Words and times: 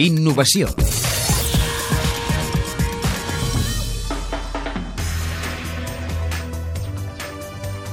Innovació. 0.00 0.70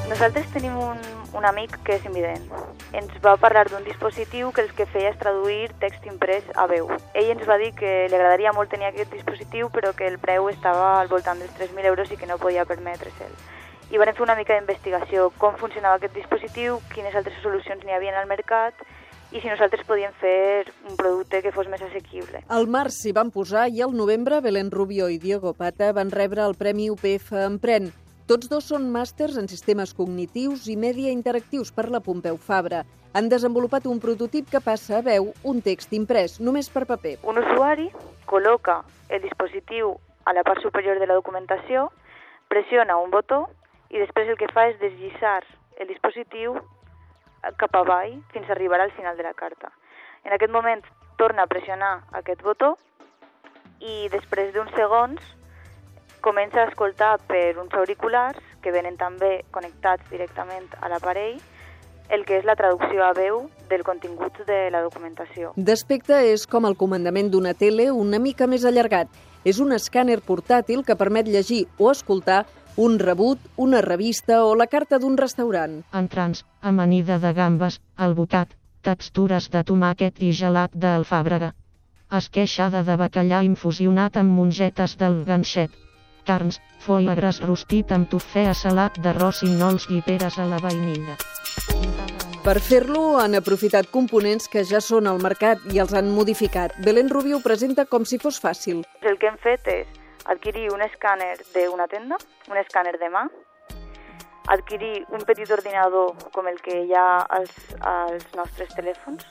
Nosaltres 0.08 0.48
tenim 0.54 0.78
un, 0.80 0.96
un 1.36 1.44
amic 1.44 1.76
que 1.84 1.98
és 1.98 2.06
invident. 2.08 2.46
Ens 2.96 3.12
va 3.20 3.36
parlar 3.36 3.66
d'un 3.68 3.84
dispositiu 3.84 4.54
que 4.56 4.64
el 4.64 4.72
que 4.78 4.88
feia 4.88 5.12
és 5.12 5.20
traduir 5.20 5.74
text 5.84 6.08
imprès 6.08 6.48
a 6.56 6.70
veu. 6.72 6.88
Ell 7.12 7.34
ens 7.34 7.44
va 7.44 7.58
dir 7.60 7.74
que 7.76 8.08
li 8.08 8.16
agradaria 8.16 8.56
molt 8.56 8.72
tenir 8.72 8.88
aquest 8.88 9.12
dispositiu, 9.12 9.68
però 9.68 9.92
que 9.92 10.08
el 10.08 10.16
preu 10.24 10.48
estava 10.48 11.02
al 11.02 11.12
voltant 11.12 11.44
dels 11.44 11.52
3.000 11.60 11.84
euros 11.92 12.16
i 12.16 12.16
que 12.16 12.32
no 12.32 12.40
podia 12.40 12.64
permetre'l. 12.64 13.36
I 13.92 14.00
vam 14.00 14.16
fer 14.16 14.24
una 14.24 14.40
mica 14.40 14.56
d'investigació, 14.56 15.34
com 15.36 15.60
funcionava 15.60 16.00
aquest 16.00 16.16
dispositiu, 16.16 16.80
quines 16.96 17.20
altres 17.20 17.44
solucions 17.44 17.84
n'hi 17.84 17.98
havia 17.98 18.16
al 18.16 18.32
mercat 18.32 18.88
i 19.32 19.42
si 19.42 19.48
nosaltres 19.48 19.86
podíem 19.86 20.14
fer 20.18 20.72
un 20.90 20.98
producte 20.98 21.42
que 21.46 21.54
fos 21.54 21.70
més 21.70 21.82
assequible. 21.86 22.42
Al 22.50 22.68
març 22.68 22.98
s'hi 23.04 23.14
van 23.14 23.30
posar 23.32 23.68
i 23.70 23.84
al 23.86 23.94
novembre 23.94 24.42
Belén 24.42 24.72
Rubio 24.74 25.10
i 25.10 25.20
Diego 25.22 25.54
Pata 25.54 25.92
van 25.94 26.10
rebre 26.12 26.46
el 26.46 26.58
Premi 26.58 26.90
UPF 26.90 27.34
Empren. 27.46 27.92
Tots 28.30 28.50
dos 28.50 28.68
són 28.70 28.90
màsters 28.94 29.38
en 29.42 29.48
sistemes 29.50 29.94
cognitius 29.98 30.68
i 30.70 30.76
mèdia 30.78 31.14
interactius 31.14 31.72
per 31.74 31.88
la 31.90 32.02
Pompeu 32.06 32.38
Fabra. 32.38 32.84
Han 33.14 33.30
desenvolupat 33.30 33.88
un 33.90 34.02
prototip 34.02 34.50
que 34.52 34.62
passa 34.62 35.00
a 35.00 35.06
veu 35.06 35.32
un 35.44 35.62
text 35.66 35.94
imprès, 35.98 36.38
només 36.40 36.70
per 36.70 36.86
paper. 36.86 37.16
Un 37.26 37.42
usuari 37.42 37.90
col·loca 38.30 38.84
el 39.10 39.24
dispositiu 39.24 39.96
a 40.30 40.34
la 40.38 40.44
part 40.46 40.62
superior 40.62 41.00
de 41.02 41.08
la 41.10 41.18
documentació, 41.18 41.88
pressiona 42.50 42.98
un 43.02 43.10
botó 43.10 43.48
i 43.90 43.98
després 43.98 44.30
el 44.30 44.38
que 44.38 44.50
fa 44.54 44.68
és 44.70 44.78
deslliçar 44.82 45.40
el 45.82 45.90
dispositiu 45.90 46.60
cap 47.58 47.76
avall 47.76 48.20
fins 48.34 48.50
a 48.50 48.54
arribar 48.54 48.82
al 48.82 48.92
final 48.92 49.18
de 49.18 49.24
la 49.24 49.34
carta. 49.34 49.72
En 50.24 50.34
aquest 50.34 50.52
moment 50.52 50.84
torna 51.18 51.44
a 51.44 51.52
pressionar 51.52 52.04
aquest 52.12 52.42
botó 52.44 52.76
i 53.80 54.10
després 54.12 54.54
d'uns 54.54 54.72
segons 54.76 55.22
comença 56.22 56.62
a 56.62 56.68
escoltar 56.68 57.18
per 57.28 57.58
uns 57.60 57.74
auriculars 57.74 58.40
que 58.64 58.74
venen 58.76 58.98
també 59.00 59.46
connectats 59.56 60.10
directament 60.12 60.68
a 60.82 60.92
l'aparell 60.92 61.40
el 62.10 62.26
que 62.26 62.40
és 62.40 62.46
la 62.46 62.56
traducció 62.58 63.04
a 63.06 63.14
veu 63.14 63.44
del 63.70 63.84
contingut 63.86 64.40
de 64.48 64.68
la 64.74 64.82
documentació. 64.82 65.54
D'aspecte 65.56 66.18
és 66.32 66.48
com 66.50 66.66
el 66.66 66.76
comandament 66.76 67.30
d'una 67.30 67.54
tele 67.54 67.92
una 67.94 68.20
mica 68.20 68.48
més 68.50 68.66
allargat. 68.66 69.12
És 69.46 69.60
un 69.64 69.72
escàner 69.72 70.18
portàtil 70.26 70.82
que 70.84 70.98
permet 71.00 71.30
llegir 71.30 71.68
o 71.78 71.92
escoltar 71.94 72.44
un 72.86 73.00
rebut, 73.00 73.40
una 73.58 73.82
revista 73.86 74.44
o 74.46 74.56
la 74.56 74.68
carta 74.68 75.00
d'un 75.04 75.18
restaurant. 75.18 75.82
Entrants, 76.04 76.46
amanida 76.62 77.20
de 77.20 77.34
gambes, 77.34 77.82
albocat, 78.08 78.56
textures 78.88 79.50
de 79.52 79.66
tomàquet 79.68 80.24
i 80.24 80.32
gelat 80.44 80.74
d'alfàbrega. 80.74 81.52
Esqueixada 82.22 82.86
de 82.88 82.96
bacallà 82.98 83.44
infusionat 83.46 84.18
amb 84.18 84.34
mongetes 84.40 84.96
del 84.98 85.22
ganxet 85.28 85.76
carns, 86.30 86.60
foie 86.86 87.16
rostit 87.18 87.92
amb 87.96 88.10
tofè 88.12 88.50
salat 88.54 89.00
d'arròs 89.04 89.44
i 89.48 89.54
nols 89.62 89.88
i 89.90 90.02
peres 90.06 90.38
a 90.38 90.46
la 90.50 90.60
vainilla. 90.62 91.18
Per 92.46 92.58
fer-lo 92.64 93.20
han 93.20 93.36
aprofitat 93.40 93.90
components 93.92 94.48
que 94.52 94.64
ja 94.64 94.80
són 94.82 95.10
al 95.10 95.20
mercat 95.22 95.66
i 95.74 95.82
els 95.84 95.94
han 95.94 96.12
modificat. 96.16 96.78
Belén 96.86 97.10
Rubio 97.12 97.40
ho 97.40 97.46
presenta 97.46 97.86
com 97.86 98.06
si 98.06 98.22
fos 98.22 98.40
fàcil. 98.46 98.86
El 99.02 99.20
que 99.20 99.28
hem 99.32 99.42
fet 99.44 99.68
és 99.74 99.98
adquirir 100.30 100.70
un 100.74 100.82
escàner 100.86 101.36
d'una 101.54 101.88
tenda, 101.92 102.18
un 102.50 102.58
escàner 102.62 102.96
de 103.02 103.10
mà, 103.10 103.26
adquirir 104.50 105.06
un 105.14 105.26
petit 105.26 105.50
ordinador 105.52 106.14
com 106.34 106.48
el 106.50 106.60
que 106.66 106.84
hi 106.86 106.94
ha 106.98 107.24
als, 107.40 107.56
als 107.82 108.26
nostres 108.38 108.74
telèfons, 108.78 109.26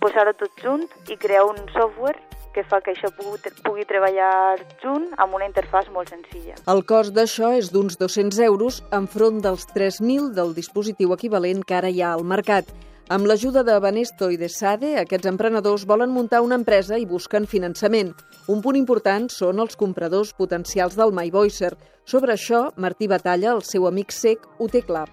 posar-ho 0.00 0.34
tot 0.36 0.52
junt 0.62 0.84
i 1.08 1.16
crear 1.20 1.46
un 1.48 1.60
software 1.72 2.18
que 2.56 2.64
fa 2.64 2.80
que 2.80 2.94
això 2.94 3.10
pugui, 3.12 3.52
pugui 3.64 3.84
treballar 3.84 4.56
junt 4.80 5.10
amb 5.20 5.36
una 5.36 5.48
interfàs 5.48 5.90
molt 5.92 6.12
senzilla. 6.12 6.56
El 6.72 6.82
cost 6.88 7.12
d'això 7.16 7.52
és 7.56 7.68
d'uns 7.72 7.98
200 8.00 8.40
euros 8.48 8.80
enfront 8.96 9.42
dels 9.44 9.68
3.000 9.74 10.32
del 10.36 10.54
dispositiu 10.56 11.12
equivalent 11.16 11.60
que 11.68 11.76
ara 11.76 11.92
hi 11.92 12.00
ha 12.00 12.14
al 12.16 12.24
mercat. 12.24 12.72
Amb 13.08 13.28
l'ajuda 13.30 13.62
de 13.62 13.76
Banesto 13.78 14.32
i 14.34 14.38
de 14.40 14.48
Sade, 14.50 14.96
aquests 14.98 15.28
emprenedors 15.30 15.84
volen 15.86 16.10
muntar 16.10 16.40
una 16.42 16.56
empresa 16.58 16.96
i 16.98 17.04
busquen 17.06 17.44
finançament. 17.46 18.10
Un 18.50 18.62
punt 18.64 18.78
important 18.78 19.28
són 19.30 19.62
els 19.62 19.78
compradors 19.78 20.32
potencials 20.34 20.96
del 20.98 21.14
MyVoicer. 21.14 21.70
Sobre 22.04 22.34
això, 22.34 22.72
Martí 22.76 23.06
Batalla, 23.06 23.52
el 23.52 23.62
seu 23.62 23.86
amic 23.86 24.10
sec, 24.10 24.48
ho 24.58 24.66
té 24.66 24.82
clar. 24.88 25.04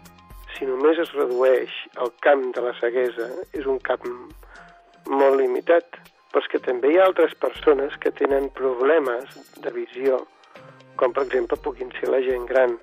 Si 0.55 0.65
només 0.65 0.97
es 1.03 1.13
redueix 1.13 1.75
el 2.01 2.09
camp 2.25 2.49
de 2.55 2.65
la 2.65 2.73
ceguesa, 2.79 3.29
és 3.53 3.69
un 3.69 3.77
camp 3.85 4.09
molt 5.09 5.37
limitat 5.37 6.01
però 6.33 6.41
és 6.41 6.49
que 6.49 6.59
també 6.65 6.89
hi 6.89 6.95
ha 6.97 7.03
altres 7.05 7.35
persones 7.37 7.93
que 8.01 8.09
tenen 8.17 8.47
problemes 8.57 9.35
de 9.61 9.73
visió, 9.75 10.17
com 10.97 11.13
per 11.13 11.27
exemple 11.27 11.59
puguin 11.61 11.93
ser 11.99 12.09
la 12.09 12.23
gent 12.25 12.47
gran. 12.49 12.73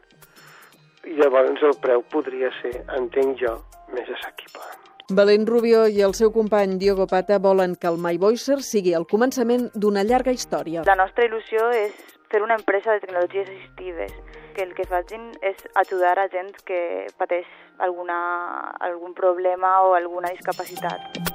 I 1.02 1.16
llavors 1.18 1.66
el 1.66 1.74
preu 1.82 2.06
podria 2.14 2.52
ser, 2.60 2.76
entenc 3.00 3.42
jo, 3.42 3.56
més 3.90 4.14
assequible. 4.20 4.89
Valent 5.10 5.48
Rubio 5.48 5.86
i 5.90 6.02
el 6.06 6.12
seu 6.14 6.30
company 6.30 6.76
Diogo 6.78 7.06
Pata 7.10 7.40
volen 7.42 7.74
que 7.74 7.88
el 7.90 7.98
MyVoicer 7.98 8.60
sigui 8.62 8.92
el 8.94 9.06
començament 9.10 9.66
d'una 9.74 10.04
llarga 10.06 10.30
història. 10.30 10.84
La 10.86 10.94
nostra 10.98 11.26
il·lusió 11.26 11.66
és 11.74 11.96
fer 12.30 12.42
una 12.44 12.54
empresa 12.54 12.94
de 12.94 13.02
tecnologies 13.02 13.50
assistives, 13.50 14.14
que 14.54 14.62
el 14.62 14.74
que 14.78 14.86
facin 14.86 15.32
és 15.42 15.58
ajudar 15.82 16.14
a 16.22 16.28
gent 16.30 16.54
que 16.64 17.08
pateix 17.18 17.50
alguna, 17.78 18.20
algun 18.78 19.16
problema 19.18 19.80
o 19.88 19.96
alguna 19.98 20.30
discapacitat. 20.30 21.29